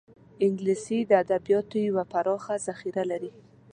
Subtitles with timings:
[0.45, 3.31] انګلیسي د ادبیاتو یوه پراخه ذخیره لري